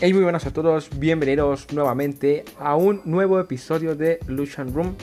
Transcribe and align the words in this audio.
Hey, 0.00 0.12
muy 0.14 0.22
buenas 0.22 0.46
a 0.46 0.52
todos, 0.52 0.90
bienvenidos 0.96 1.72
nuevamente 1.72 2.44
a 2.60 2.76
un 2.76 3.02
nuevo 3.04 3.40
episodio 3.40 3.96
de 3.96 4.20
Lucian 4.28 4.72
Room. 4.72 4.94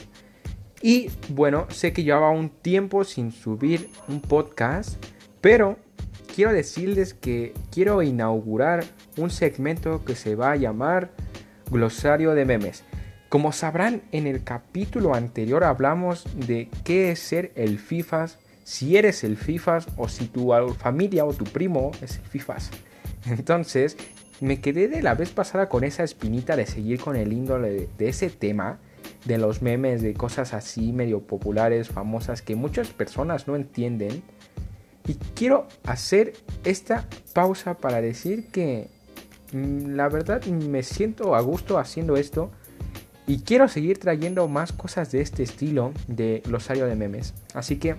Y 0.82 1.10
bueno, 1.28 1.68
sé 1.70 1.92
que 1.92 2.06
llevaba 2.06 2.30
un 2.30 2.48
tiempo 2.48 3.04
sin 3.04 3.34
subir 3.34 3.90
un 4.08 4.22
podcast, 4.22 4.96
pero 5.42 5.78
quiero 6.34 6.54
decirles 6.54 7.14
que 7.14 7.54
quiero 7.74 8.04
inaugurar 8.04 8.86
un 9.18 9.32
segmento 9.32 10.06
que 10.06 10.16
se 10.16 10.36
va 10.36 10.54
a 10.54 10.56
llamar 10.56 11.12
Glosario 11.70 12.34
de 12.34 12.46
Memes. 12.46 12.86
Como 13.28 13.52
sabrán, 13.52 14.02
en 14.14 14.28
el 14.28 14.46
capítulo 14.46 15.14
anterior 15.14 15.66
hablamos 15.66 16.26
de 16.48 16.70
qué 16.86 17.12
es 17.12 17.20
ser 17.20 17.52
el 17.56 17.80
FIFAs, 17.80 18.40
si 18.64 18.96
eres 18.96 19.26
el 19.26 19.36
FIFAs 19.36 19.88
o 19.98 20.08
si 20.08 20.28
tu 20.28 20.54
familia 20.80 21.26
o 21.26 21.34
tu 21.34 21.44
primo 21.44 21.92
es 22.02 22.16
el 22.16 22.24
FIFAs. 22.24 22.72
Entonces, 23.26 23.98
me 24.42 24.60
quedé 24.60 24.88
de 24.88 25.02
la 25.02 25.16
vez 25.16 25.32
pasada 25.32 25.70
con 25.70 25.84
esa 25.84 26.04
espinita 26.04 26.56
de 26.56 26.66
seguir 26.66 27.00
con 27.00 27.16
el 27.16 27.32
índole 27.32 27.88
de, 27.98 28.10
ese 28.10 28.30
tema, 28.30 28.80
de 29.26 29.38
los 29.38 29.62
memes, 29.62 30.02
de 30.02 30.14
cosas 30.14 30.54
así 30.54 30.92
medio 30.92 31.22
populares, 31.22 31.90
famosas, 31.90 32.42
que 32.42 32.56
muchas 32.56 32.90
personas 32.90 33.48
no 33.48 33.56
entienden. 33.56 34.24
Y 35.08 35.16
quiero 35.36 35.68
hacer 35.86 36.34
esta 36.64 37.08
pausa 37.34 37.76
para 37.76 38.02
decir 38.02 38.48
que 38.48 38.90
mm, 39.54 39.96
la 39.96 40.10
verdad 40.10 40.44
me 40.46 40.84
siento 40.84 41.36
a 41.36 41.42
gusto 41.42 41.78
haciendo 41.78 42.18
esto. 42.18 42.52
Y 43.28 43.40
quiero 43.40 43.68
seguir 43.68 43.98
trayendo 43.98 44.48
más 44.48 44.72
cosas 44.72 45.12
de 45.12 45.22
este 45.22 45.42
estilo 45.42 45.94
de 46.08 46.44
glosario 46.46 46.86
de 46.86 46.96
memes. 46.96 47.34
Así 47.54 47.78
que 47.78 47.96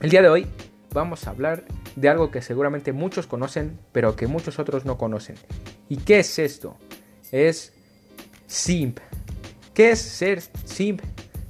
el 0.00 0.10
día 0.10 0.22
de 0.22 0.28
hoy 0.28 0.46
vamos 0.92 1.26
a 1.26 1.30
hablar 1.30 1.64
de 2.00 2.08
algo 2.08 2.30
que 2.30 2.42
seguramente 2.42 2.92
muchos 2.92 3.26
conocen, 3.26 3.78
pero 3.92 4.14
que 4.14 4.26
muchos 4.26 4.58
otros 4.58 4.84
no 4.84 4.96
conocen. 4.98 5.36
¿Y 5.88 5.96
qué 5.96 6.20
es 6.20 6.38
esto? 6.38 6.76
Es 7.32 7.72
simp. 8.46 9.00
¿Qué 9.74 9.90
es 9.90 10.00
ser 10.00 10.40
simp? 10.64 11.02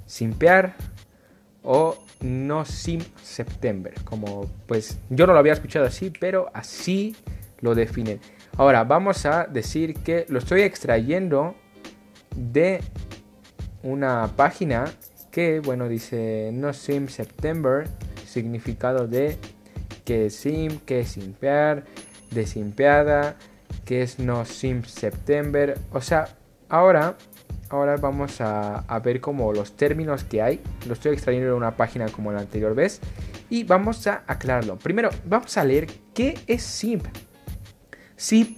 Simpear 0.06 0.74
o 1.62 1.98
no 2.20 2.64
simp 2.64 3.04
September. 3.22 3.94
Como 4.04 4.50
pues 4.66 4.98
yo 5.10 5.26
no 5.26 5.34
lo 5.34 5.38
había 5.38 5.52
escuchado 5.52 5.86
así, 5.86 6.10
pero 6.10 6.50
así 6.54 7.14
lo 7.60 7.74
definen. 7.74 8.20
Ahora 8.56 8.84
vamos 8.84 9.26
a 9.26 9.44
decir 9.44 9.94
que 9.94 10.24
lo 10.28 10.38
estoy 10.38 10.62
extrayendo 10.62 11.54
de 12.34 12.80
una 13.82 14.32
página 14.34 14.86
que, 15.30 15.60
bueno, 15.60 15.88
dice 15.88 16.50
no 16.54 16.72
simp 16.72 17.10
September, 17.10 17.86
significado 18.26 19.06
de 19.06 19.36
que 20.08 20.24
es 20.24 20.36
sim, 20.36 20.78
que 20.86 21.00
es 21.00 21.10
simpear, 21.10 21.84
de 22.30 22.46
simpeada, 22.46 23.36
que 23.84 24.00
es 24.00 24.18
no 24.18 24.46
sim 24.46 24.82
September. 24.84 25.78
O 25.92 26.00
sea, 26.00 26.28
ahora, 26.70 27.18
ahora 27.68 27.98
vamos 27.98 28.40
a, 28.40 28.86
ver 29.04 29.20
como 29.20 29.52
los 29.52 29.76
términos 29.76 30.24
que 30.24 30.40
hay. 30.40 30.62
Lo 30.86 30.94
estoy 30.94 31.12
extrayendo 31.12 31.48
de 31.48 31.54
una 31.54 31.76
página 31.76 32.06
como 32.08 32.32
la 32.32 32.40
anterior 32.40 32.74
vez. 32.74 33.02
Y 33.50 33.64
vamos 33.64 34.06
a 34.06 34.24
aclararlo. 34.26 34.78
Primero, 34.78 35.10
vamos 35.26 35.58
a 35.58 35.64
leer 35.64 35.86
qué 36.14 36.38
es 36.46 36.62
simp. 36.62 37.04
Simp 38.16 38.56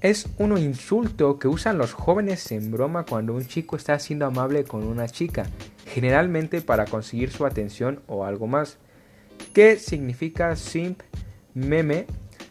es 0.00 0.26
un 0.38 0.56
insulto 0.56 1.38
que 1.38 1.46
usan 1.46 1.76
los 1.76 1.92
jóvenes 1.92 2.50
en 2.52 2.70
broma 2.70 3.04
cuando 3.04 3.34
un 3.34 3.46
chico 3.46 3.76
está 3.76 3.98
siendo 3.98 4.24
amable 4.24 4.64
con 4.64 4.82
una 4.82 5.10
chica, 5.10 5.44
generalmente 5.84 6.62
para 6.62 6.86
conseguir 6.86 7.30
su 7.30 7.44
atención 7.44 8.00
o 8.06 8.24
algo 8.24 8.46
más. 8.46 8.78
¿Qué 9.52 9.78
significa 9.78 10.54
simp 10.56 11.00
meme? 11.54 12.06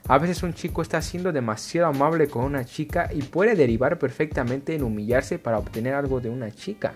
A 0.08 0.20
veces 0.20 0.44
un 0.44 0.54
chico 0.54 0.82
está 0.82 1.02
siendo 1.02 1.32
demasiado 1.32 1.88
amable 1.88 2.28
con 2.28 2.46
una 2.46 2.64
chica 2.64 3.10
y 3.12 3.24
puede 3.24 3.56
derivar 3.56 3.98
perfectamente 3.98 4.76
en 4.76 4.84
humillarse 4.84 5.40
para 5.40 5.58
obtener 5.58 5.96
algo 5.96 6.22
de 6.22 6.30
una 6.30 6.52
chica. 6.52 6.94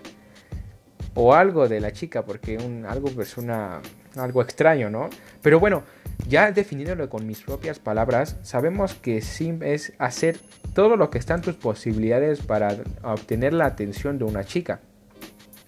O 1.14 1.34
algo 1.34 1.68
de 1.68 1.80
la 1.80 1.92
chica, 1.92 2.24
porque 2.24 2.56
un, 2.56 2.86
algo 2.86 3.10
una, 3.36 3.80
algo 4.16 4.42
extraño, 4.42 4.90
¿no? 4.90 5.10
Pero 5.42 5.58
bueno, 5.58 5.82
ya 6.28 6.52
definiéndolo 6.52 7.10
con 7.10 7.26
mis 7.26 7.40
propias 7.42 7.80
palabras, 7.80 8.36
sabemos 8.42 8.94
que 8.94 9.20
simp 9.20 9.64
es 9.64 9.92
hacer 9.98 10.38
todo 10.72 10.96
lo 10.96 11.10
que 11.10 11.18
está 11.18 11.34
en 11.34 11.40
tus 11.40 11.56
posibilidades 11.56 12.40
para 12.42 12.76
obtener 13.02 13.52
la 13.54 13.66
atención 13.66 14.18
de 14.18 14.24
una 14.24 14.44
chica. 14.44 14.80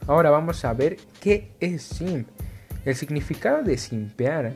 Ahora 0.06 0.30
vamos 0.30 0.64
a 0.64 0.72
ver 0.74 0.96
qué 1.20 1.50
es 1.58 1.82
simp. 1.82 2.28
El 2.84 2.94
significado 2.94 3.62
de 3.62 3.78
simpear 3.78 4.54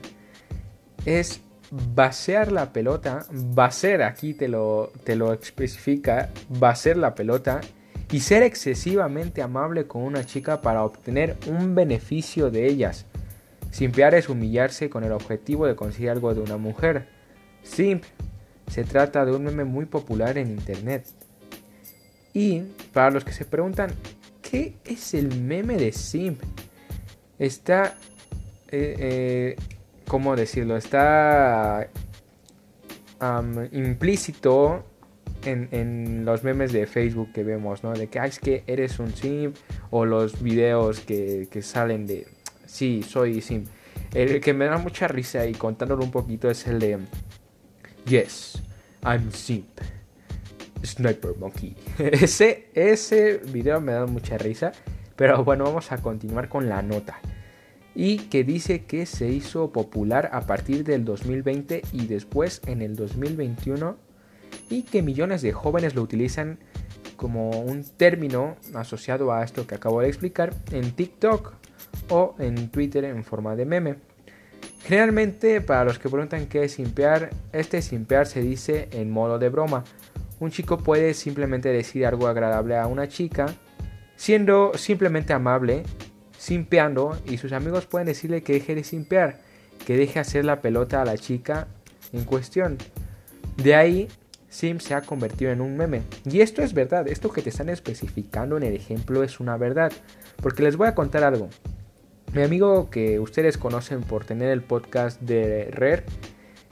es 1.04 1.40
vaciar 1.70 2.52
la 2.52 2.72
pelota, 2.72 3.26
vaciar 3.30 4.02
aquí 4.02 4.34
te 4.34 4.48
lo, 4.48 4.92
te 5.04 5.16
lo 5.16 5.32
especifica, 5.32 6.30
vaciar 6.48 6.96
la 6.96 7.14
pelota 7.14 7.60
y 8.10 8.20
ser 8.20 8.42
excesivamente 8.42 9.42
amable 9.42 9.86
con 9.86 10.02
una 10.02 10.24
chica 10.24 10.60
para 10.60 10.84
obtener 10.84 11.36
un 11.46 11.74
beneficio 11.74 12.50
de 12.50 12.66
ellas. 12.66 13.06
Simpear 13.70 14.14
es 14.14 14.28
humillarse 14.28 14.88
con 14.88 15.04
el 15.04 15.12
objetivo 15.12 15.66
de 15.66 15.76
conseguir 15.76 16.10
algo 16.10 16.32
de 16.34 16.40
una 16.40 16.56
mujer. 16.56 17.08
Simp 17.62 18.04
se 18.68 18.84
trata 18.84 19.24
de 19.24 19.32
un 19.32 19.44
meme 19.44 19.64
muy 19.64 19.86
popular 19.86 20.38
en 20.38 20.50
internet. 20.50 21.06
Y 22.32 22.60
para 22.92 23.10
los 23.10 23.24
que 23.24 23.32
se 23.32 23.44
preguntan, 23.44 23.90
¿qué 24.42 24.76
es 24.84 25.14
el 25.14 25.40
meme 25.40 25.76
de 25.76 25.92
Simp? 25.92 26.42
Está 27.38 27.96
eh, 28.68 28.96
eh, 28.98 29.56
¿cómo 30.06 30.34
decirlo? 30.36 30.76
Está 30.76 31.88
implícito 33.72 34.84
en, 35.44 36.24
los 36.24 36.42
memes 36.42 36.72
de 36.72 36.86
Facebook 36.86 37.32
que 37.32 37.44
vemos, 37.44 37.82
¿no? 37.84 37.92
De 37.92 38.08
que 38.08 38.18
es 38.18 38.38
que 38.38 38.64
eres 38.66 38.98
un 38.98 39.14
simp 39.14 39.56
o 39.90 40.04
los 40.04 40.42
videos 40.42 41.00
que, 41.00 41.48
salen 41.62 42.06
de 42.06 42.26
sí, 42.66 43.02
soy 43.02 43.40
simp. 43.40 43.68
El 44.12 44.40
que 44.40 44.52
me 44.52 44.66
da 44.66 44.78
mucha 44.78 45.08
risa 45.08 45.46
y 45.46 45.52
contándolo 45.52 46.04
un 46.04 46.10
poquito 46.10 46.50
es 46.50 46.66
el 46.66 46.78
de 46.78 46.98
Yes, 48.06 48.62
I'm 49.04 49.30
simp. 49.32 49.80
Sniper 50.84 51.36
Monkey. 51.38 51.74
ese, 51.98 52.68
ese 52.74 53.38
video 53.38 53.80
me 53.80 53.92
da 53.92 54.06
mucha 54.06 54.38
risa. 54.38 54.72
Pero 55.16 55.42
bueno, 55.44 55.64
vamos 55.64 55.90
a 55.92 55.98
continuar 55.98 56.48
con 56.48 56.68
la 56.68 56.82
nota 56.82 57.18
y 57.96 58.18
que 58.18 58.44
dice 58.44 58.84
que 58.84 59.06
se 59.06 59.30
hizo 59.30 59.72
popular 59.72 60.28
a 60.32 60.42
partir 60.42 60.84
del 60.84 61.06
2020 61.06 61.82
y 61.92 62.06
después 62.06 62.60
en 62.66 62.82
el 62.82 62.94
2021 62.94 63.96
y 64.68 64.82
que 64.82 65.02
millones 65.02 65.40
de 65.40 65.52
jóvenes 65.52 65.94
lo 65.94 66.02
utilizan 66.02 66.58
como 67.16 67.50
un 67.50 67.84
término 67.84 68.56
asociado 68.74 69.32
a 69.32 69.42
esto 69.42 69.66
que 69.66 69.74
acabo 69.74 70.02
de 70.02 70.08
explicar 70.08 70.52
en 70.72 70.92
TikTok 70.92 71.54
o 72.10 72.34
en 72.38 72.68
Twitter 72.68 73.04
en 73.04 73.24
forma 73.24 73.56
de 73.56 73.64
meme. 73.64 73.96
Generalmente, 74.84 75.62
para 75.62 75.84
los 75.84 75.98
que 75.98 76.10
preguntan 76.10 76.46
qué 76.46 76.64
es 76.64 76.72
simpear, 76.72 77.30
este 77.52 77.80
simpear 77.80 78.26
se 78.26 78.42
dice 78.42 78.88
en 78.92 79.10
modo 79.10 79.38
de 79.38 79.48
broma. 79.48 79.84
Un 80.38 80.50
chico 80.50 80.76
puede 80.76 81.14
simplemente 81.14 81.70
decir 81.70 82.04
algo 82.04 82.28
agradable 82.28 82.76
a 82.76 82.86
una 82.86 83.08
chica, 83.08 83.46
siendo 84.16 84.72
simplemente 84.76 85.32
amable 85.32 85.82
simpeando 86.46 87.18
y 87.26 87.38
sus 87.38 87.50
amigos 87.50 87.86
pueden 87.86 88.06
decirle 88.06 88.44
que 88.44 88.52
deje 88.52 88.76
de 88.76 88.84
simpear, 88.84 89.40
que 89.84 89.96
deje 89.96 90.20
hacer 90.20 90.44
la 90.44 90.60
pelota 90.60 91.02
a 91.02 91.04
la 91.04 91.18
chica 91.18 91.66
en 92.12 92.22
cuestión. 92.22 92.78
De 93.56 93.74
ahí, 93.74 94.06
Sim 94.48 94.78
se 94.78 94.94
ha 94.94 95.00
convertido 95.00 95.50
en 95.50 95.60
un 95.60 95.76
meme. 95.76 96.02
Y 96.24 96.42
esto 96.42 96.62
es 96.62 96.72
verdad, 96.72 97.08
esto 97.08 97.32
que 97.32 97.42
te 97.42 97.48
están 97.48 97.68
especificando 97.68 98.56
en 98.56 98.62
el 98.62 98.76
ejemplo 98.76 99.24
es 99.24 99.40
una 99.40 99.56
verdad. 99.56 99.90
Porque 100.40 100.62
les 100.62 100.76
voy 100.76 100.86
a 100.86 100.94
contar 100.94 101.24
algo. 101.24 101.48
Mi 102.32 102.44
amigo 102.44 102.90
que 102.90 103.18
ustedes 103.18 103.58
conocen 103.58 104.02
por 104.02 104.24
tener 104.24 104.50
el 104.50 104.62
podcast 104.62 105.20
de 105.20 105.68
Rare, 105.72 106.04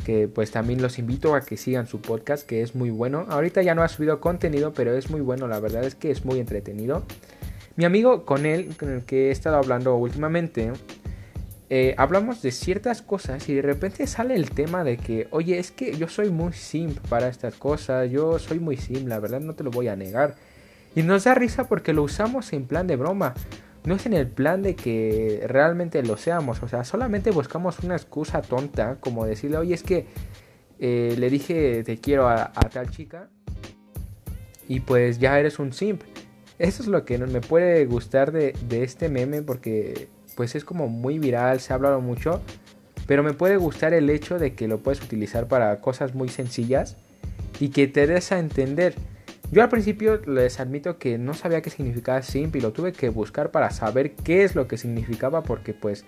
que 0.05 0.29
pues 0.29 0.53
también 0.53 0.83
los 0.83 1.01
invito 1.01 1.35
a 1.35 1.41
que 1.41 1.57
sigan 1.57 1.89
su 1.89 2.01
podcast, 2.01 2.47
que 2.47 2.63
es 2.63 2.77
muy 2.77 2.91
bueno. 2.91 3.27
Ahorita 3.29 3.61
ya 3.63 3.75
no 3.75 3.83
ha 3.83 3.89
subido 3.89 4.21
contenido, 4.21 4.73
pero 4.73 4.97
es 4.97 5.11
muy 5.11 5.21
bueno, 5.21 5.49
la 5.49 5.59
verdad 5.59 5.83
es 5.83 5.97
que 5.97 6.13
es 6.13 6.25
muy 6.25 6.39
entretenido. 6.39 7.03
Mi 7.77 7.85
amigo 7.85 8.25
con 8.25 8.47
él, 8.47 8.77
con 8.77 8.91
el 8.91 9.05
que 9.05 9.29
he 9.29 9.31
estado 9.31 9.57
hablando 9.57 9.97
últimamente, 9.97 10.73
eh, 11.71 11.95
hablamos 11.99 12.41
de 12.41 12.53
ciertas 12.53 13.03
cosas 13.03 13.49
y 13.49 13.55
de 13.55 13.63
repente 13.63 14.07
sale 14.07 14.37
el 14.37 14.51
tema 14.51 14.85
de 14.85 14.97
que, 14.97 15.27
oye, 15.33 15.59
es 15.59 15.73
que 15.73 15.97
yo 15.97 16.07
soy 16.07 16.31
muy 16.31 16.53
simp 16.53 16.99
para 17.09 17.29
estas 17.29 17.55
cosas, 17.55 18.11
yo 18.11 18.39
soy 18.39 18.61
muy 18.61 18.77
simp, 18.77 19.09
la 19.09 19.19
verdad 19.19 19.41
no 19.41 19.55
te 19.55 19.65
lo 19.65 19.73
voy 19.73 19.89
a 19.89 19.97
negar. 19.97 20.37
Y 20.95 21.03
nos 21.03 21.25
da 21.25 21.35
risa 21.35 21.67
porque 21.67 21.93
lo 21.93 22.05
usamos 22.05 22.53
en 22.53 22.67
plan 22.67 22.87
de 22.87 22.95
broma, 22.95 23.35
no 23.85 23.97
es 23.97 24.07
en 24.07 24.13
el 24.13 24.29
plan 24.29 24.63
de 24.63 24.77
que 24.77 25.45
realmente 25.49 26.03
lo 26.05 26.17
seamos, 26.17 26.63
o 26.63 26.69
sea, 26.69 26.85
solamente 26.85 27.33
buscamos 27.33 27.81
una 27.81 27.97
excusa 27.97 28.41
tonta 28.41 28.99
como 29.01 29.27
decirle, 29.27 29.57
oye, 29.57 29.75
es 29.75 29.83
que 29.83 30.07
eh, 30.79 31.17
le 31.19 31.29
dije 31.29 31.83
te 31.83 31.99
quiero 31.99 32.29
a, 32.29 32.53
a 32.55 32.69
tal 32.69 32.91
chica 32.91 33.31
y 34.69 34.81
pues 34.81 35.19
ya 35.19 35.41
eres 35.41 35.59
un 35.59 35.73
simp. 35.73 36.03
Eso 36.59 36.83
es 36.83 36.89
lo 36.89 37.05
que 37.05 37.19
me 37.19 37.41
puede 37.41 37.85
gustar 37.87 38.31
de, 38.31 38.55
este 38.71 39.09
meme 39.09 39.43
porque 39.43 40.09
pues 40.37 40.55
es 40.55 40.65
como 40.65 40.89
muy 40.89 41.19
viral, 41.19 41.61
se 41.61 41.73
ha 41.73 41.77
hablado 41.77 42.01
mucho, 42.01 42.41
pero 43.07 43.23
me 43.23 43.33
puede 43.33 43.57
gustar 43.57 43.93
el 43.93 44.09
hecho 44.11 44.39
de 44.39 44.55
que 44.55 44.69
lo 44.69 44.79
puedes 44.79 45.03
utilizar 45.03 45.49
para 45.49 45.81
cosas 45.81 46.15
muy 46.15 46.29
sencillas 46.29 46.97
y 47.61 47.71
que 47.71 47.87
te 47.89 48.07
des 48.07 48.33
a 48.33 48.39
entender. 48.39 48.95
Yo 49.51 49.63
al 49.63 49.69
principio 49.69 50.21
les 50.27 50.59
admito 50.61 50.99
que 50.99 51.19
no 51.19 51.35
sabía 51.35 51.61
qué 51.61 51.71
significaba 51.71 52.23
simp 52.23 52.57
y 52.57 52.61
lo 52.61 52.73
tuve 52.73 52.93
que 52.93 53.09
buscar 53.09 53.51
para 53.51 53.71
saber 53.71 54.15
qué 54.15 54.45
es 54.45 54.55
lo 54.55 54.67
que 54.67 54.79
significaba 54.79 55.43
porque 55.43 55.75
pues 55.75 56.05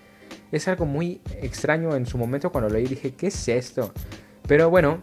es 0.53 0.69
algo 0.69 0.87
muy 0.87 1.21
extraño 1.41 1.95
en 1.95 2.07
su 2.07 2.19
momento 2.19 2.51
cuando 2.51 2.71
leí 2.71 2.87
dije, 2.87 3.15
¿qué 3.15 3.29
es 3.29 3.49
esto? 3.49 3.93
Pero 4.47 4.71
bueno, 4.71 5.03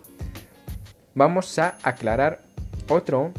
vamos 1.16 1.60
a 1.60 1.78
aclarar 1.84 2.44
otro 2.90 3.32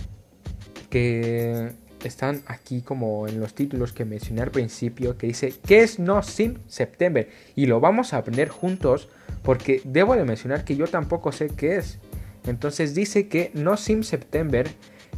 que 0.90 1.72
están 2.08 2.42
aquí 2.46 2.82
como 2.82 3.28
en 3.28 3.40
los 3.40 3.54
títulos 3.54 3.92
que 3.92 4.04
mencioné 4.04 4.42
al 4.42 4.50
principio 4.50 5.16
que 5.16 5.26
dice 5.28 5.54
¿qué 5.66 5.82
es 5.82 5.98
No 5.98 6.22
Sim 6.22 6.58
September? 6.66 7.28
Y 7.54 7.66
lo 7.66 7.80
vamos 7.80 8.12
a 8.12 8.18
aprender 8.18 8.48
juntos 8.48 9.08
porque 9.42 9.80
debo 9.84 10.16
de 10.16 10.24
mencionar 10.24 10.64
que 10.64 10.76
yo 10.76 10.86
tampoco 10.86 11.32
sé 11.32 11.48
qué 11.48 11.76
es. 11.76 11.98
Entonces 12.46 12.94
dice 12.94 13.28
que 13.28 13.50
No 13.54 13.76
Sim 13.76 14.02
September 14.02 14.68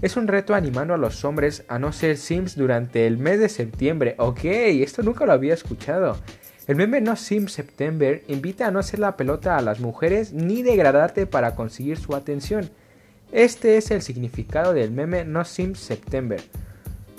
es 0.02 0.16
un 0.16 0.28
reto 0.28 0.54
animando 0.54 0.94
a 0.94 0.98
los 0.98 1.24
hombres 1.24 1.64
a 1.68 1.78
no 1.78 1.92
ser 1.92 2.18
Sims 2.18 2.54
durante 2.54 3.06
el 3.06 3.16
mes 3.16 3.40
de 3.40 3.48
septiembre. 3.48 4.14
Ok, 4.18 4.44
esto 4.44 5.02
nunca 5.02 5.24
lo 5.24 5.32
había 5.32 5.54
escuchado. 5.54 6.18
El 6.66 6.76
meme 6.76 7.00
No 7.00 7.16
Sim 7.16 7.48
September 7.48 8.22
invita 8.28 8.66
a 8.66 8.70
no 8.70 8.78
hacer 8.78 8.98
la 8.98 9.16
pelota 9.16 9.56
a 9.56 9.62
las 9.62 9.80
mujeres 9.80 10.32
ni 10.32 10.62
degradarte 10.62 11.26
para 11.26 11.54
conseguir 11.54 11.96
su 11.96 12.14
atención. 12.14 12.70
Este 13.32 13.76
es 13.76 13.90
el 13.90 14.02
significado 14.02 14.72
del 14.72 14.90
meme 14.90 15.24
No 15.24 15.44
Sim 15.44 15.74
September. 15.74 16.40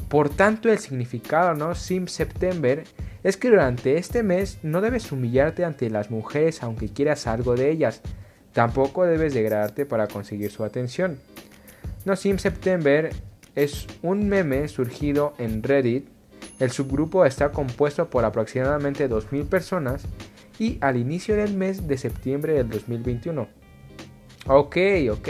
Por 0.10 0.30
tanto, 0.30 0.70
el 0.70 0.80
significado 0.80 1.54
No 1.54 1.76
Sim 1.76 2.08
September 2.08 2.84
es 3.24 3.36
que 3.36 3.50
durante 3.50 3.98
este 3.98 4.24
mes 4.24 4.60
no 4.64 4.80
debes 4.80 5.12
humillarte 5.12 5.66
ante 5.66 5.90
las 5.90 6.12
mujeres 6.12 6.64
aunque 6.64 6.90
quieras 6.90 7.28
algo 7.28 7.56
de 7.56 7.70
ellas. 7.72 8.02
Tampoco 8.54 9.06
debes 9.06 9.34
degradarte 9.34 9.86
para 9.86 10.08
conseguir 10.08 10.50
su 10.50 10.64
atención. 10.64 11.20
No 12.06 12.16
Sim 12.16 12.38
September 12.38 13.10
es 13.56 13.86
un 14.02 14.30
meme 14.30 14.68
surgido 14.70 15.34
en 15.40 15.62
Reddit. 15.62 16.08
El 16.60 16.72
subgrupo 16.72 17.26
está 17.26 17.52
compuesto 17.52 18.10
por 18.10 18.24
aproximadamente 18.24 19.10
2.000 19.10 19.50
personas 19.50 20.04
y 20.58 20.78
al 20.82 20.98
inicio 20.98 21.36
del 21.36 21.54
mes 21.54 21.88
de 21.88 21.98
septiembre 21.98 22.54
del 22.54 22.70
2021. 22.70 23.48
Ok, 24.48 24.78
ok, 25.12 25.30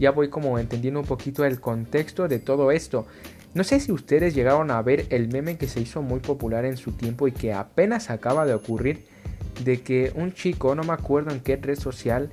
ya 0.00 0.10
voy 0.10 0.28
como 0.28 0.58
entendiendo 0.58 0.98
un 0.98 1.06
poquito 1.06 1.44
el 1.44 1.60
contexto 1.60 2.26
de 2.26 2.40
todo 2.40 2.72
esto. 2.72 3.06
No 3.56 3.64
sé 3.64 3.80
si 3.80 3.90
ustedes 3.90 4.34
llegaron 4.34 4.70
a 4.70 4.82
ver 4.82 5.06
el 5.08 5.28
meme 5.28 5.56
que 5.56 5.66
se 5.66 5.80
hizo 5.80 6.02
muy 6.02 6.20
popular 6.20 6.66
en 6.66 6.76
su 6.76 6.92
tiempo 6.92 7.26
y 7.26 7.32
que 7.32 7.54
apenas 7.54 8.10
acaba 8.10 8.44
de 8.44 8.52
ocurrir 8.52 9.06
de 9.64 9.80
que 9.80 10.12
un 10.14 10.34
chico, 10.34 10.74
no 10.74 10.84
me 10.84 10.92
acuerdo 10.92 11.30
en 11.30 11.40
qué 11.40 11.56
red 11.56 11.78
social, 11.78 12.28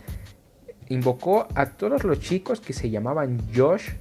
invocó 0.90 1.48
a 1.56 1.68
todos 1.68 2.04
los 2.04 2.20
chicos 2.20 2.60
que 2.60 2.74
se 2.74 2.90
llamaban 2.90 3.40
Josh 3.56 3.92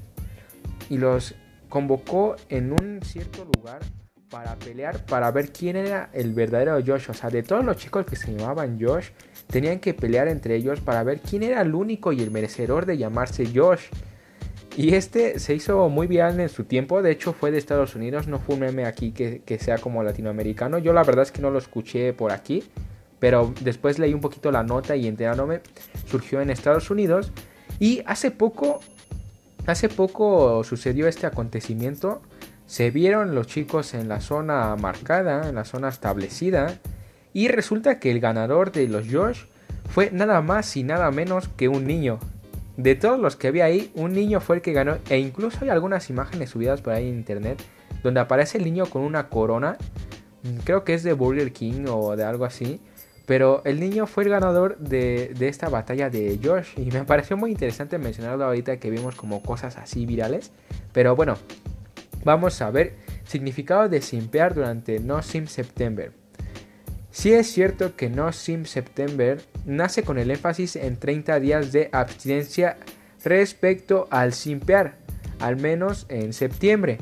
y 0.91 0.99
los 0.99 1.37
convocó 1.69 2.35
en 2.49 2.73
un 2.73 2.99
cierto 3.05 3.49
lugar 3.55 3.83
para 4.29 4.57
pelear 4.57 5.07
para 5.07 5.31
ver 5.31 5.53
quién 5.53 5.77
era 5.77 6.11
el 6.13 6.33
verdadero 6.33 6.77
Josh. 6.85 7.09
O 7.09 7.15
sea, 7.15 7.31
de 7.31 7.45
todos 7.45 7.65
los 7.65 7.77
chicos 7.77 8.05
que 8.05 8.17
se 8.17 8.35
llamaban 8.35 8.81
Josh, 8.81 9.11
tenían 9.47 9.79
que 9.79 9.95
pelear 9.95 10.27
entre 10.27 10.57
ellos 10.57 10.81
para 10.81 11.05
ver 11.05 11.21
quién 11.21 11.45
era 11.45 11.63
el 11.63 11.73
único 11.73 12.13
y 12.13 12.21
el 12.21 12.33
merecedor 12.33 12.85
de 12.85 12.99
llamarse 12.99 13.47
Josh. 13.55 13.91
Y 14.77 14.95
este 14.95 15.39
se 15.39 15.55
hizo 15.55 15.89
muy 15.91 16.07
bien 16.07 16.41
en 16.41 16.49
su 16.49 16.65
tiempo, 16.65 17.03
de 17.03 17.11
hecho 17.11 17.35
fue 17.35 17.51
de 17.51 17.59
Estados 17.59 17.95
Unidos, 17.95 18.27
no 18.27 18.39
fue 18.39 18.55
un 18.55 18.63
meme 18.63 18.87
aquí 18.87 19.13
que, 19.13 19.43
que 19.45 19.59
sea 19.59 19.77
como 19.79 20.03
latinoamericano. 20.03 20.79
Yo 20.79 20.95
la 20.95 21.05
verdad 21.05 21.25
es 21.25 21.33
que 21.33 21.43
no 21.43 21.51
lo 21.51 21.59
escuché 21.59 22.15
por 22.15 22.33
aquí, 22.33 22.65
pero 23.19 23.53
después 23.61 23.99
leí 23.99 24.15
un 24.15 24.21
poquito 24.21 24.51
la 24.51 24.63
nota 24.63 24.97
y 24.97 25.07
enterándome, 25.07 25.61
surgió 26.07 26.41
en 26.41 26.51
Estados 26.51 26.91
Unidos. 26.91 27.33
Y 27.79 28.03
hace 28.07 28.31
poco, 28.31 28.81
hace 29.67 29.89
poco 29.89 30.65
sucedió 30.65 31.07
este 31.07 31.27
acontecimiento. 31.27 32.23
Se 32.67 32.91
vieron 32.91 33.35
los 33.35 33.47
chicos 33.47 33.93
en 33.95 34.09
la 34.09 34.21
zona 34.21 34.75
marcada, 34.77 35.49
en 35.49 35.55
la 35.55 35.65
zona 35.65 35.89
establecida. 35.89 36.79
Y 37.35 37.49
resulta 37.49 37.99
que 37.99 38.11
el 38.11 38.21
ganador 38.21 38.73
de 38.73 38.89
los 38.89 39.07
Josh 39.09 39.45
fue 39.91 40.11
nada 40.11 40.41
más 40.41 40.77
y 40.77 40.83
nada 40.83 41.11
menos 41.11 41.49
que 41.49 41.69
un 41.69 41.87
niño. 41.87 42.19
De 42.77 42.95
todos 42.95 43.21
los 43.21 43.37
que 43.37 43.49
había 43.49 43.67
ahí, 43.67 43.91
un 43.95 44.13
niño 44.13 44.41
fue 44.41 44.57
el 44.57 44.63
que 44.63 44.73
ganó. 44.73 44.99
E 45.11 45.19
incluso 45.19 45.59
hay 45.63 45.69
algunas 45.69 46.09
imágenes 46.11 46.51
subidas 46.51 46.81
por 46.81 46.95
ahí 46.95 47.09
en 47.09 47.15
internet 47.15 47.63
donde 48.03 48.21
aparece 48.21 48.59
el 48.59 48.65
niño 48.65 48.87
con 48.87 49.03
una 49.03 49.29
corona. 49.29 49.77
Mm, 50.43 50.59
creo 50.65 50.85
que 50.85 50.95
es 50.95 51.03
de 51.03 51.13
Burger 51.13 51.53
King 51.53 51.85
o 51.89 52.17
de 52.17 52.25
algo 52.25 52.45
así. 52.45 52.81
Pero 53.27 53.63
el 53.65 53.79
niño 53.79 54.07
fue 54.07 54.25
el 54.25 54.31
ganador 54.31 54.79
de, 54.79 55.33
de, 55.39 55.49
esta 55.49 55.69
batalla 55.69 56.11
de 56.11 56.41
Josh. 56.43 56.71
Y 56.77 56.91
me 56.91 57.05
pareció 57.07 57.37
muy 57.37 57.51
interesante 57.51 57.99
mencionarlo 57.99 58.45
ahorita 58.45 58.79
que 58.79 58.91
vimos 58.91 59.15
como 59.15 59.43
cosas 59.43 59.77
así 59.77 60.07
virales. 60.07 60.51
Pero 60.93 61.15
bueno, 61.15 61.37
vamos 62.25 62.61
a 62.63 62.71
ver 62.71 62.97
significado 63.25 63.89
de 63.89 64.01
simpear 64.03 64.55
durante 64.55 64.99
No 64.99 65.23
Sim 65.23 65.47
September. 65.47 66.22
Si 67.13 67.35
es 67.35 67.53
cierto 67.53 67.95
que 67.95 68.09
No 68.09 68.33
Sim 68.33 68.65
September 68.65 69.41
nace 69.67 70.03
con 70.03 70.19
el 70.19 70.31
énfasis 70.31 70.77
en 70.77 70.97
30 70.97 71.41
días 71.41 71.71
de 71.71 71.91
abstinencia 71.93 72.79
respecto 73.23 74.09
al 74.11 74.33
simpear, 74.33 74.97
al 75.39 75.57
menos 75.57 76.07
en 76.09 76.33
septiembre. 76.33 76.99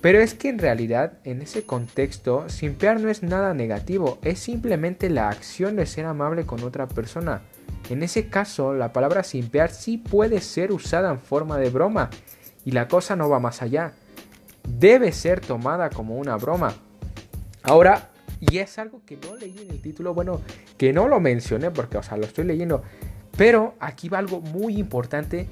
Pero 0.00 0.20
es 0.20 0.34
que 0.34 0.48
en 0.48 0.58
realidad, 0.58 1.18
en 1.22 1.42
ese 1.42 1.64
contexto, 1.64 2.48
simpear 2.48 3.00
no 3.00 3.08
es 3.08 3.22
nada 3.22 3.54
negativo, 3.54 4.18
es 4.22 4.40
simplemente 4.40 5.10
la 5.10 5.28
acción 5.28 5.76
de 5.76 5.86
ser 5.86 6.06
amable 6.06 6.44
con 6.44 6.64
otra 6.64 6.88
persona. 6.88 7.42
En 7.88 8.02
ese 8.02 8.28
caso, 8.28 8.74
la 8.74 8.92
palabra 8.92 9.22
simpear 9.22 9.70
sí 9.70 9.96
puede 9.96 10.40
ser 10.40 10.72
usada 10.72 11.10
en 11.10 11.20
forma 11.20 11.56
de 11.56 11.70
broma, 11.70 12.10
y 12.64 12.72
la 12.72 12.88
cosa 12.88 13.14
no 13.14 13.28
va 13.28 13.38
más 13.38 13.62
allá. 13.62 13.92
Debe 14.68 15.12
ser 15.12 15.40
tomada 15.40 15.88
como 15.88 16.16
una 16.16 16.36
broma. 16.36 16.74
Ahora, 17.62 18.10
y 18.40 18.58
es 18.58 18.78
algo 18.78 19.02
que 19.04 19.16
no 19.16 19.36
leí 19.36 19.58
en 19.58 19.70
el 19.70 19.80
título, 19.80 20.14
bueno, 20.14 20.40
que 20.76 20.92
no 20.92 21.08
lo 21.08 21.20
mencioné 21.20 21.70
porque, 21.70 21.98
o 21.98 22.02
sea, 22.02 22.16
lo 22.16 22.24
estoy 22.24 22.44
leyendo. 22.44 22.82
Pero 23.36 23.74
aquí 23.80 24.08
va 24.08 24.18
algo 24.18 24.40
muy 24.40 24.78
importante, 24.78 25.48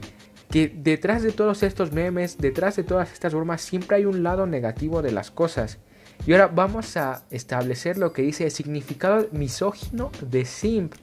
que 0.50 0.68
detrás 0.68 1.22
de 1.22 1.32
todos 1.32 1.62
estos 1.62 1.92
memes, 1.92 2.38
detrás 2.38 2.76
de 2.76 2.84
todas 2.84 3.12
estas 3.12 3.34
bromas, 3.34 3.60
siempre 3.60 3.96
hay 3.96 4.04
un 4.04 4.22
lado 4.22 4.46
negativo 4.46 5.02
de 5.02 5.12
las 5.12 5.30
cosas. 5.30 5.78
Y 6.26 6.32
ahora 6.32 6.46
vamos 6.46 6.96
a 6.96 7.24
establecer 7.30 7.98
lo 7.98 8.12
que 8.12 8.22
dice 8.22 8.44
el 8.44 8.50
significado 8.50 9.28
misógino 9.32 10.10
de 10.22 10.44
simp, 10.44 10.94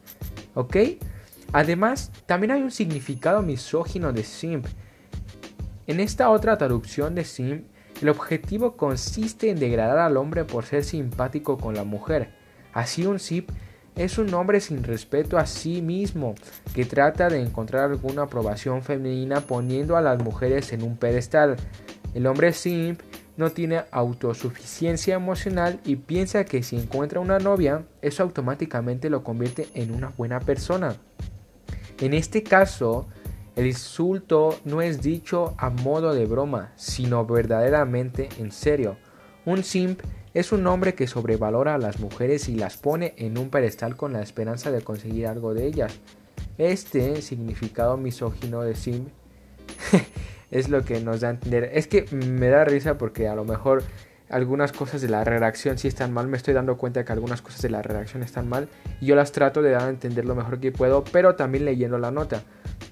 ¿ok? 0.56 0.78
Además, 1.54 2.12
también 2.26 2.52
hay 2.52 2.62
un 2.62 2.72
significado 2.72 3.42
misógino 3.42 4.14
de 4.14 4.24
simp. 4.24 4.66
En 5.86 6.00
esta 6.00 6.30
otra 6.30 6.58
traducción 6.58 7.14
de 7.14 7.26
simp 7.26 7.66
el 8.02 8.10
objetivo 8.10 8.76
consiste 8.76 9.50
en 9.50 9.60
degradar 9.60 10.00
al 10.00 10.18
hombre 10.18 10.44
por 10.44 10.66
ser 10.66 10.84
simpático 10.84 11.58
con 11.58 11.76
la 11.76 11.84
mujer. 11.84 12.34
Así 12.74 13.06
un 13.06 13.20
simp 13.20 13.50
es 13.96 14.18
un 14.18 14.34
hombre 14.34 14.60
sin 14.60 14.84
respeto 14.84 15.38
a 15.38 15.46
sí 15.46 15.82
mismo, 15.82 16.36
que 16.74 16.86
trata 16.86 17.30
de 17.30 17.42
encontrar 17.42 17.92
alguna 17.92 18.24
aprobación 18.24 18.82
femenina 18.82 19.42
poniendo 19.42 19.98
a 19.98 20.02
las 20.02 20.22
mujeres 20.24 20.74
en 20.74 20.82
un 20.82 20.98
pedestal. 20.98 21.58
El 22.14 22.26
hombre 22.26 22.54
simp 22.54 23.02
no 23.38 23.52
tiene 23.52 23.84
autosuficiencia 23.92 25.16
emocional 25.16 25.80
y 25.86 25.96
piensa 25.98 26.44
que 26.44 26.64
si 26.64 26.78
encuentra 26.78 27.20
una 27.20 27.40
novia, 27.40 27.84
eso 28.02 28.24
automáticamente 28.24 29.10
lo 29.10 29.24
convierte 29.24 29.68
en 29.74 29.92
una 29.94 30.10
buena 30.10 30.40
persona. 30.40 30.96
En 32.00 32.14
este 32.14 32.44
caso, 32.44 33.08
el 33.56 33.68
insulto 33.68 34.58
no 34.64 34.82
es 34.82 35.02
dicho 35.02 35.56
a 35.58 35.70
modo 35.70 36.14
de 36.14 36.26
broma, 36.26 36.72
sino 36.76 37.26
verdaderamente 37.26 38.30
en 38.40 38.52
serio. 38.52 38.98
Un 39.46 39.64
simp 39.64 40.02
es 40.34 40.54
un 40.54 40.66
hombre 40.68 40.94
que 40.94 41.08
sobrevalora 41.08 41.76
a 41.76 41.78
las 41.78 42.00
mujeres 42.00 42.48
y 42.48 42.56
las 42.56 42.78
pone 42.78 43.14
en 43.18 43.38
un 43.38 43.50
pedestal 43.50 43.98
con 43.98 44.14
la 44.14 44.22
esperanza 44.22 44.72
de 44.72 44.82
conseguir 44.82 45.28
algo 45.28 45.54
de 45.54 45.66
ellas. 45.66 46.00
Este 46.58 47.22
significado 47.22 47.98
misógino 47.98 48.62
de 48.62 48.76
simp 48.76 49.10
es 50.52 50.70
lo 50.70 50.86
que 50.86 51.02
nos 51.02 51.20
da 51.20 51.28
a 51.28 51.32
entender. 51.32 51.72
Es 51.74 51.88
que 51.88 52.06
me 52.16 52.48
da 52.48 52.64
risa 52.64 52.98
porque 52.98 53.28
a 53.28 53.36
lo 53.36 53.44
mejor 53.44 53.84
algunas 54.30 54.72
cosas 54.72 55.02
de 55.02 55.10
la 55.10 55.26
redacción 55.26 55.78
sí 55.78 55.90
están 55.90 56.14
mal. 56.14 56.28
Me 56.28 56.38
estoy 56.38 56.54
dando 56.54 56.78
cuenta 56.78 57.04
que 57.04 57.12
algunas 57.12 57.42
cosas 57.42 57.62
de 57.62 57.70
la 57.70 57.82
redacción 57.82 58.24
están 58.24 58.48
mal. 58.48 58.70
Y 59.02 59.08
yo 59.08 59.16
las 59.16 59.34
trato 59.34 59.62
de 59.62 59.72
dar 59.72 59.84
a 59.84 59.90
entender 59.90 60.24
lo 60.24 60.36
mejor 60.36 60.60
que 60.62 60.72
puedo, 60.72 61.04
pero 61.04 61.36
también 61.36 61.66
leyendo 61.66 61.98
la 61.98 62.12
nota. 62.12 62.44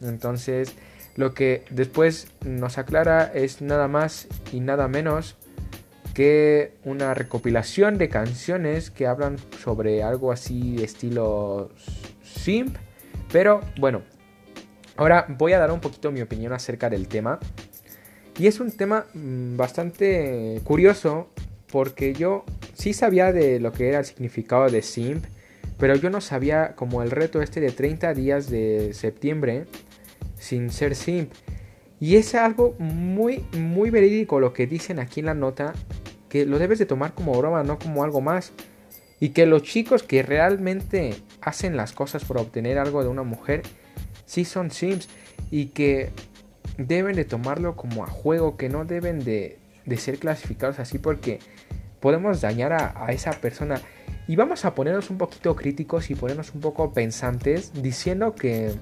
Entonces, 0.02 0.76
lo 1.16 1.34
que 1.34 1.64
después 1.70 2.28
nos 2.46 2.78
aclara 2.78 3.32
es 3.34 3.62
nada 3.62 3.88
más 3.88 4.28
y 4.52 4.60
nada 4.60 4.88
menos 4.88 5.36
que 6.14 6.74
una 6.84 7.14
recopilación 7.14 7.98
de 7.98 8.10
canciones 8.10 8.92
que 8.92 9.08
hablan 9.08 9.38
sobre 9.62 10.04
algo 10.04 10.32
así 10.32 10.76
de 10.78 10.84
estilo 10.84 11.72
simp. 12.24 12.76
Pero 13.32 13.62
bueno, 13.78 14.02
ahora 14.98 15.26
voy 15.30 15.54
a 15.54 15.60
dar 15.60 15.72
un 15.72 15.80
poquito 15.80 16.12
mi 16.12 16.22
opinión 16.22 16.54
acerca 16.54 16.90
del 16.90 17.08
tema. 17.08 17.40
Y 18.38 18.48
es 18.48 18.60
un 18.60 18.72
tema 18.72 19.06
mm, 19.14 19.58
bastante 19.58 20.62
curioso 20.64 21.30
porque 21.72 22.14
yo 22.14 22.46
sí 22.74 22.94
sabía 22.94 23.32
de 23.32 23.60
lo 23.60 23.72
que 23.72 23.90
era 23.90 24.00
el 24.00 24.06
significado 24.06 24.70
de 24.70 24.82
simp, 24.82 25.26
pero 25.78 25.96
yo 25.96 26.10
no 26.10 26.22
sabía 26.22 26.76
como 26.76 27.04
el 27.04 27.12
reto 27.12 27.42
este 27.42 27.60
de 27.60 27.72
30 27.72 28.14
días 28.14 28.50
de 28.50 28.94
septiembre 28.94 29.66
sin 30.40 30.72
ser 30.72 30.96
simp. 30.96 31.32
Y 32.00 32.16
es 32.16 32.34
algo 32.34 32.76
muy, 32.80 33.46
muy 33.58 33.90
verídico 33.90 34.40
lo 34.40 34.54
que 34.54 34.68
dicen 34.68 35.00
aquí 35.00 35.20
en 35.20 35.28
la 35.28 35.34
nota, 35.34 35.74
que 36.30 36.46
lo 36.46 36.58
debes 36.58 36.80
de 36.80 36.86
tomar 36.86 37.14
como 37.14 37.38
broma, 37.38 37.64
no 37.64 37.78
como 37.78 38.04
algo 38.04 38.22
más. 38.22 38.54
Y 39.20 39.30
que 39.30 39.46
los 39.46 39.64
chicos 39.64 40.02
que 40.04 40.24
realmente 40.24 41.16
hacen 41.42 41.76
las 41.76 41.92
cosas 41.92 42.24
por 42.24 42.38
obtener 42.38 42.80
algo 42.80 43.04
de 43.04 43.10
una 43.10 43.24
mujer, 43.24 43.64
sí 44.26 44.46
son 44.46 44.72
sims. 44.72 45.10
Y 45.52 45.68
que 45.68 46.12
deben 46.78 47.16
de 47.16 47.26
tomarlo 47.26 47.76
como 47.76 48.06
a 48.06 48.08
juego, 48.08 48.56
que 48.56 48.70
no 48.70 48.86
deben 48.86 49.20
de, 49.20 49.60
ser 49.98 50.20
clasificados 50.20 50.80
así 50.80 51.00
porque 51.00 51.40
podemos 52.00 52.40
dañar 52.40 52.72
a, 52.72 52.94
a 53.06 53.12
esa 53.12 53.32
persona. 53.32 53.82
Y 54.28 54.38
vamos 54.38 54.64
a 54.64 54.74
ponernos 54.74 55.10
un 55.10 55.18
poquito 55.18 55.56
críticos 55.56 56.10
y 56.12 56.16
ponernos 56.16 56.54
un 56.54 56.62
poco 56.62 56.94
pensantes 56.94 57.74
diciendo 57.82 58.36
que 58.36 58.76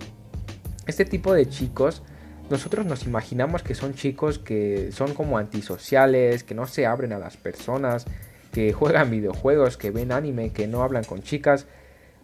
este 0.88 1.06
tipo 1.06 1.34
de 1.34 1.48
chicos 1.48 2.02
nosotros 2.50 2.86
nos 2.86 3.06
imaginamos 3.06 3.62
que 3.62 3.76
son 3.76 3.94
chicos 3.94 4.40
que 4.40 4.92
son 4.94 5.14
como 5.14 5.38
antisociales, 5.38 6.44
que 6.44 6.56
no 6.56 6.66
se 6.66 6.86
abren 6.86 7.12
a 7.12 7.20
las 7.20 7.36
personas, 7.36 8.06
que 8.54 8.74
juegan 8.74 9.10
videojuegos, 9.10 9.78
que 9.78 9.92
ven 9.92 10.12
anime, 10.12 10.52
que 10.52 10.68
no 10.68 10.84
hablan 10.84 11.04
con 11.04 11.22
chicas. 11.22 11.68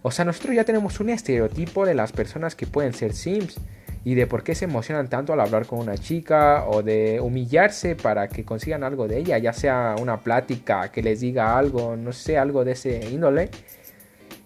O 0.02 0.12
sea, 0.12 0.26
nosotros 0.26 0.56
ya 0.56 0.64
tenemos 0.64 1.00
un 1.00 1.10
estereotipo 1.10 1.86
de 1.86 1.94
las 1.94 2.12
personas 2.12 2.56
que 2.56 2.68
pueden 2.68 2.94
ser 2.94 3.14
sims 3.14 3.60
y 4.06 4.16
de 4.16 4.28
por 4.28 4.44
qué 4.44 4.54
se 4.54 4.66
emocionan 4.66 5.08
tanto 5.10 5.32
al 5.32 5.40
hablar 5.40 5.66
con 5.66 5.80
una 5.80 5.98
chica 5.98 6.66
o 6.68 6.84
de 6.84 7.22
humillarse 7.22 7.96
para 7.96 8.28
que 8.28 8.44
consigan 8.44 8.84
algo 8.84 9.08
de 9.08 9.20
ella, 9.20 9.38
ya 9.38 9.54
sea 9.54 9.96
una 10.00 10.20
plática, 10.22 10.92
que 10.92 11.02
les 11.02 11.22
diga 11.22 11.58
algo, 11.58 11.96
no 11.96 12.12
sé, 12.12 12.38
algo 12.38 12.66
de 12.66 12.74
ese 12.74 13.10
índole. 13.10 13.50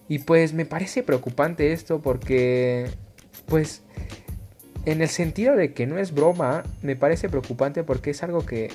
Y 0.07 0.19
pues 0.19 0.53
me 0.53 0.65
parece 0.65 1.03
preocupante 1.03 1.73
esto 1.73 1.99
porque, 1.99 2.87
pues, 3.47 3.81
en 4.85 5.01
el 5.01 5.09
sentido 5.09 5.55
de 5.55 5.73
que 5.73 5.87
no 5.87 5.97
es 5.97 6.13
broma, 6.13 6.63
me 6.81 6.95
parece 6.95 7.29
preocupante 7.29 7.83
porque 7.83 8.11
es 8.11 8.23
algo 8.23 8.45
que, 8.45 8.71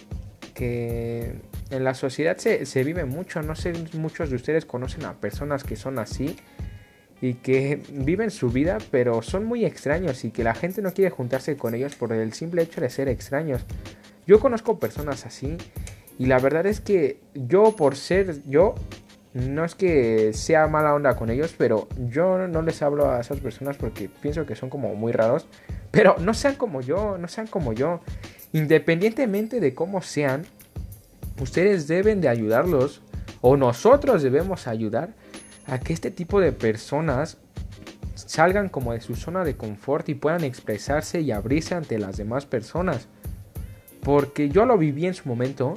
que 0.54 1.34
en 1.70 1.84
la 1.84 1.94
sociedad 1.94 2.36
se, 2.36 2.66
se 2.66 2.84
vive 2.84 3.04
mucho. 3.04 3.42
No 3.42 3.54
sé, 3.54 3.72
muchos 3.94 4.30
de 4.30 4.36
ustedes 4.36 4.66
conocen 4.66 5.04
a 5.04 5.14
personas 5.14 5.64
que 5.64 5.76
son 5.76 5.98
así 5.98 6.36
y 7.22 7.34
que 7.34 7.80
viven 7.90 8.30
su 8.30 8.50
vida, 8.50 8.78
pero 8.90 9.22
son 9.22 9.44
muy 9.44 9.64
extraños 9.64 10.24
y 10.24 10.32
que 10.32 10.42
la 10.42 10.54
gente 10.54 10.82
no 10.82 10.92
quiere 10.92 11.10
juntarse 11.10 11.56
con 11.56 11.74
ellos 11.74 11.94
por 11.94 12.12
el 12.12 12.32
simple 12.32 12.62
hecho 12.62 12.80
de 12.80 12.90
ser 12.90 13.08
extraños. 13.08 13.62
Yo 14.26 14.40
conozco 14.40 14.78
personas 14.78 15.24
así 15.24 15.56
y 16.18 16.26
la 16.26 16.38
verdad 16.40 16.66
es 16.66 16.80
que 16.80 17.20
yo 17.34 17.76
por 17.76 17.96
ser 17.96 18.42
yo, 18.48 18.74
no 19.34 19.64
es 19.64 19.74
que 19.74 20.32
sea 20.34 20.66
mala 20.66 20.94
onda 20.94 21.16
con 21.16 21.30
ellos, 21.30 21.54
pero 21.56 21.88
yo 22.10 22.46
no 22.48 22.60
les 22.62 22.82
hablo 22.82 23.10
a 23.10 23.20
esas 23.20 23.40
personas 23.40 23.76
porque 23.76 24.08
pienso 24.08 24.44
que 24.44 24.56
son 24.56 24.68
como 24.68 24.94
muy 24.94 25.12
raros. 25.12 25.46
Pero 25.90 26.16
no 26.18 26.34
sean 26.34 26.56
como 26.56 26.80
yo, 26.80 27.16
no 27.18 27.28
sean 27.28 27.46
como 27.46 27.72
yo. 27.72 28.00
Independientemente 28.52 29.60
de 29.60 29.74
cómo 29.74 30.02
sean, 30.02 30.44
ustedes 31.40 31.88
deben 31.88 32.20
de 32.20 32.28
ayudarlos 32.28 33.02
o 33.40 33.56
nosotros 33.56 34.22
debemos 34.22 34.66
ayudar 34.66 35.14
a 35.66 35.78
que 35.78 35.92
este 35.92 36.10
tipo 36.10 36.40
de 36.40 36.52
personas 36.52 37.38
salgan 38.14 38.68
como 38.68 38.92
de 38.92 39.00
su 39.00 39.14
zona 39.14 39.44
de 39.44 39.56
confort 39.56 40.08
y 40.08 40.14
puedan 40.14 40.44
expresarse 40.44 41.20
y 41.20 41.32
abrirse 41.32 41.74
ante 41.74 41.98
las 41.98 42.18
demás 42.18 42.44
personas. 42.44 43.08
Porque 44.02 44.50
yo 44.50 44.66
lo 44.66 44.76
viví 44.76 45.06
en 45.06 45.14
su 45.14 45.28
momento 45.28 45.74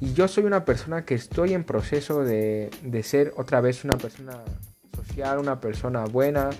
y 0.00 0.14
yo 0.14 0.28
soy 0.28 0.44
una 0.44 0.64
persona 0.64 1.04
que 1.04 1.14
estoy 1.14 1.52
en 1.54 1.64
proceso 1.64 2.24
de, 2.24 2.70
de 2.82 3.02
ser 3.02 3.32
otra 3.36 3.60
vez 3.60 3.84
una 3.84 3.98
persona 3.98 4.42
social, 4.96 5.38
una 5.38 5.60
persona 5.60 6.04
buena, 6.04 6.50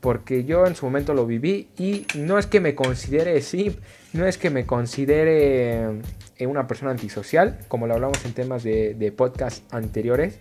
porque 0.00 0.44
yo 0.44 0.66
en 0.66 0.74
su 0.74 0.86
momento 0.86 1.14
lo 1.14 1.26
viví 1.26 1.68
y 1.76 2.06
no 2.16 2.38
es 2.38 2.46
que 2.46 2.60
me 2.60 2.74
considere 2.74 3.40
simp, 3.42 3.78
no 4.12 4.26
es 4.26 4.38
que 4.38 4.50
me 4.50 4.66
considere 4.66 6.00
eh, 6.36 6.46
una 6.46 6.66
persona 6.66 6.90
antisocial, 6.90 7.58
como 7.68 7.86
lo 7.86 7.94
hablamos 7.94 8.24
en 8.24 8.32
temas 8.32 8.62
de, 8.62 8.94
de 8.94 9.12
podcast 9.12 9.62
anteriores, 9.72 10.40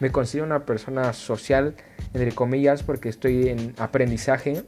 me 0.00 0.12
considero 0.12 0.46
una 0.46 0.64
persona 0.64 1.12
social, 1.12 1.74
entre 2.14 2.32
comillas, 2.32 2.82
porque 2.82 3.08
estoy 3.08 3.48
en 3.48 3.74
aprendizaje. 3.78 4.62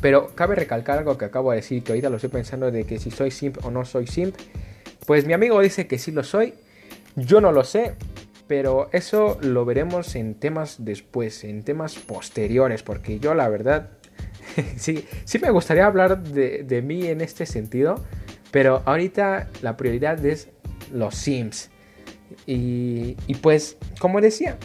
Pero 0.00 0.28
cabe 0.34 0.54
recalcar 0.54 0.98
algo 0.98 1.18
que 1.18 1.24
acabo 1.24 1.50
de 1.50 1.56
decir, 1.56 1.82
que 1.82 1.92
ahorita 1.92 2.10
lo 2.10 2.16
estoy 2.16 2.30
pensando 2.30 2.70
de 2.70 2.84
que 2.84 2.98
si 2.98 3.10
soy 3.10 3.30
simp 3.30 3.64
o 3.64 3.70
no 3.70 3.84
soy 3.84 4.06
simp. 4.06 4.36
Pues 5.06 5.26
mi 5.26 5.32
amigo 5.32 5.60
dice 5.60 5.86
que 5.86 5.98
sí 5.98 6.10
lo 6.10 6.24
soy. 6.24 6.54
Yo 7.14 7.40
no 7.40 7.52
lo 7.52 7.64
sé. 7.64 7.94
Pero 8.46 8.88
eso 8.92 9.38
lo 9.40 9.64
veremos 9.64 10.14
en 10.14 10.34
temas 10.34 10.76
después, 10.78 11.42
en 11.42 11.64
temas 11.64 11.96
posteriores. 11.96 12.82
Porque 12.82 13.18
yo 13.18 13.34
la 13.34 13.48
verdad, 13.48 13.90
sí, 14.76 15.04
sí 15.24 15.38
me 15.38 15.50
gustaría 15.50 15.86
hablar 15.86 16.22
de, 16.22 16.62
de 16.62 16.82
mí 16.82 17.06
en 17.06 17.20
este 17.20 17.46
sentido. 17.46 18.04
Pero 18.52 18.82
ahorita 18.84 19.48
la 19.62 19.76
prioridad 19.76 20.24
es 20.24 20.48
los 20.92 21.14
sims. 21.14 21.70
Y, 22.46 23.14
pues, 23.42 23.76
como 23.98 24.20
decía, 24.20 24.56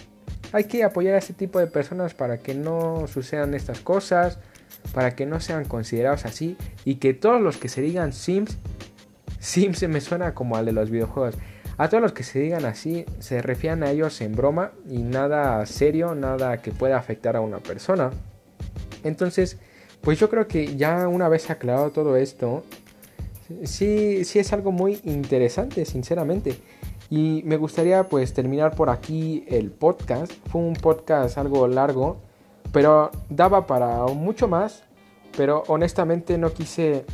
hay 0.52 0.66
que 0.66 0.84
apoyar 0.84 1.16
a 1.16 1.18
este 1.18 1.34
tipo 1.34 1.60
de 1.60 1.68
personas 1.68 2.14
para 2.14 2.38
que 2.38 2.54
no 2.54 3.08
sucedan 3.08 3.54
estas 3.54 3.80
cosas, 3.80 4.40
para 4.94 5.16
que 5.16 5.26
no 5.26 5.40
sean 5.40 5.66
considerados 5.66 6.26
así 6.26 6.58
y 6.86 6.96
que 6.96 7.14
todos 7.14 7.42
los 7.42 7.58
que 7.58 7.70
se 7.70 7.82
digan 7.82 8.14
Sims, 8.14 8.58
Sims 9.42 9.80
se 9.80 9.88
me 9.88 10.02
suena 10.02 10.36
como 10.36 10.56
al 10.56 10.66
de 10.66 10.72
los 10.72 10.92
videojuegos. 10.92 11.36
A 11.78 11.90
todos 11.90 12.04
los 12.04 12.14
que 12.14 12.22
se 12.24 12.40
digan 12.40 12.64
así, 12.64 13.06
se 13.18 13.42
refieran 13.42 13.82
a 13.82 13.90
ellos 13.90 14.22
en 14.22 14.36
broma 14.36 14.72
y 14.88 15.00
nada 15.00 15.66
serio, 15.66 16.14
nada 16.14 16.62
que 16.62 16.72
pueda 16.72 16.98
afectar 16.98 17.36
a 17.36 17.42
una 17.42 17.58
persona. 17.58 18.12
Entonces, 19.04 19.58
pues 20.02 20.20
yo 20.20 20.30
creo 20.30 20.48
que 20.48 20.76
ya 20.76 21.08
una 21.08 21.28
vez 21.28 21.50
aclarado 21.50 21.90
todo 21.90 22.18
esto, 22.18 22.64
sí, 23.64 24.24
sí 24.26 24.38
es 24.38 24.54
algo 24.54 24.72
muy 24.72 25.02
interesante, 25.06 25.86
sinceramente. 25.86 26.56
Y 27.10 27.42
me 27.44 27.58
gustaría 27.58 28.04
pues 28.04 28.34
terminar 28.36 28.76
por 28.76 28.92
aquí 28.92 29.44
el 29.48 29.72
podcast. 29.72 30.32
Fue 30.52 30.62
un 30.62 30.76
podcast 30.76 31.40
algo 31.40 31.68
largo, 31.68 32.22
pero 32.72 33.10
daba 33.28 33.66
para 33.66 34.06
mucho 34.06 34.48
más. 34.48 34.84
Pero 35.36 35.64
honestamente 35.68 36.38
no 36.38 36.54
quise 36.54 37.06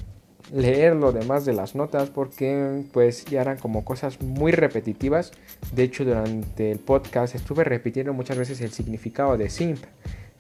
leer 0.54 0.96
lo 0.96 1.12
demás 1.12 1.46
de 1.46 1.54
las 1.54 1.75
notas 1.75 2.10
porque 2.10 2.84
pues 2.92 3.25
ya 3.25 3.42
eran 3.42 3.58
como 3.58 3.84
cosas 3.84 4.22
muy 4.22 4.51
repetitivas. 4.51 5.32
De 5.74 5.84
hecho 5.84 6.06
durante 6.06 6.72
el 6.72 6.80
podcast 6.80 7.36
estuve 7.36 7.63
repitiendo 7.63 8.13
muchas 8.13 8.38
veces 8.38 8.62
el 8.62 8.72
significado 8.72 9.38
de 9.38 9.50
simp. 9.50 9.84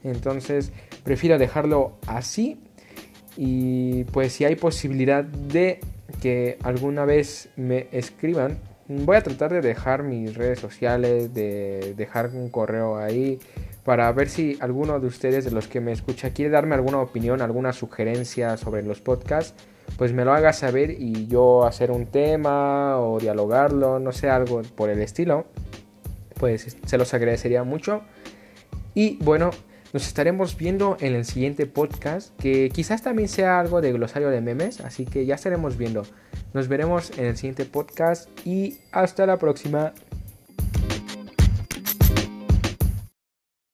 Entonces 0.03 0.71
prefiero 1.03 1.37
dejarlo 1.37 1.97
así. 2.07 2.59
Y 3.35 4.05
pues 4.05 4.33
si 4.33 4.45
hay 4.45 4.55
posibilidad 4.55 5.23
de 5.23 5.79
que 6.21 6.57
alguna 6.63 7.05
vez 7.05 7.49
me 7.55 7.87
escriban 7.91 8.57
Voy 8.89 9.17
a 9.17 9.21
tratar 9.21 9.51
de 9.51 9.61
dejar 9.61 10.03
mis 10.03 10.35
redes 10.35 10.59
sociales, 10.59 11.33
de 11.33 11.93
dejar 11.97 12.29
un 12.33 12.49
correo 12.49 12.97
ahí 12.97 13.39
para 13.83 14.09
ver 14.13 14.29
si 14.29 14.57
alguno 14.61 14.99
de 14.99 15.07
ustedes, 15.07 15.43
de 15.45 15.51
los 15.51 15.67
que 15.67 15.81
me 15.81 15.91
escucha, 15.91 16.31
quiere 16.31 16.51
darme 16.51 16.75
alguna 16.75 16.99
opinión, 16.99 17.41
alguna 17.41 17.73
sugerencia 17.73 18.55
sobre 18.57 18.83
los 18.83 19.01
podcasts, 19.01 19.53
pues 19.97 20.13
me 20.13 20.23
lo 20.23 20.33
haga 20.33 20.53
saber 20.53 20.91
y 20.91 21.27
yo 21.27 21.65
hacer 21.65 21.91
un 21.91 22.05
tema 22.05 22.99
o 22.99 23.19
dialogarlo, 23.19 23.99
no 23.99 24.11
sé, 24.11 24.29
algo 24.29 24.61
por 24.75 24.89
el 24.89 25.01
estilo, 25.01 25.47
pues 26.39 26.77
se 26.85 26.97
los 26.97 27.13
agradecería 27.13 27.63
mucho. 27.63 28.01
Y 28.93 29.17
bueno, 29.23 29.51
nos 29.93 30.07
estaremos 30.07 30.57
viendo 30.57 30.97
en 30.99 31.15
el 31.15 31.25
siguiente 31.25 31.65
podcast, 31.65 32.35
que 32.37 32.69
quizás 32.69 33.01
también 33.01 33.29
sea 33.29 33.59
algo 33.59 33.81
de 33.81 33.93
glosario 33.93 34.29
de 34.29 34.41
memes, 34.41 34.81
así 34.81 35.05
que 35.05 35.25
ya 35.25 35.35
estaremos 35.35 35.77
viendo. 35.77 36.03
Nos 36.53 36.67
veremos 36.67 37.11
en 37.17 37.25
el 37.25 37.37
siguiente 37.37 37.65
podcast 37.65 38.29
y 38.45 38.79
hasta 38.91 39.25
la 39.25 39.37
próxima. 39.37 39.93